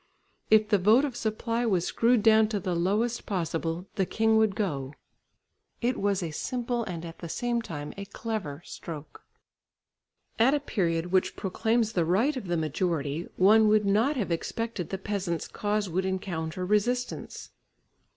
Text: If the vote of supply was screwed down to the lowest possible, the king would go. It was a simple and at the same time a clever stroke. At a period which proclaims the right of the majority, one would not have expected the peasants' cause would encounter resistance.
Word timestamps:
If 0.49 0.69
the 0.69 0.79
vote 0.79 1.05
of 1.05 1.15
supply 1.15 1.63
was 1.63 1.85
screwed 1.85 2.23
down 2.23 2.47
to 2.47 2.59
the 2.59 2.73
lowest 2.75 3.27
possible, 3.27 3.85
the 3.97 4.05
king 4.07 4.35
would 4.37 4.55
go. 4.55 4.95
It 5.79 5.95
was 5.99 6.23
a 6.23 6.31
simple 6.31 6.83
and 6.85 7.05
at 7.05 7.19
the 7.19 7.29
same 7.29 7.61
time 7.61 7.93
a 7.97 8.05
clever 8.05 8.63
stroke. 8.65 9.21
At 10.39 10.55
a 10.55 10.59
period 10.59 11.11
which 11.11 11.35
proclaims 11.35 11.91
the 11.93 12.03
right 12.03 12.35
of 12.35 12.47
the 12.47 12.57
majority, 12.57 13.27
one 13.35 13.67
would 13.67 13.85
not 13.85 14.17
have 14.17 14.31
expected 14.31 14.89
the 14.89 14.97
peasants' 14.97 15.47
cause 15.47 15.87
would 15.87 16.05
encounter 16.05 16.65
resistance. 16.65 17.51